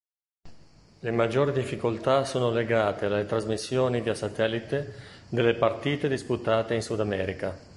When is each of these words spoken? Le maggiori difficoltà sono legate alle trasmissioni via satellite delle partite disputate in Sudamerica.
Le 1.01 1.11
maggiori 1.11 1.51
difficoltà 1.51 2.25
sono 2.25 2.49
legate 2.49 3.05
alle 3.05 3.27
trasmissioni 3.27 4.01
via 4.01 4.15
satellite 4.15 4.95
delle 5.29 5.53
partite 5.53 6.09
disputate 6.09 6.73
in 6.73 6.81
Sudamerica. 6.81 7.55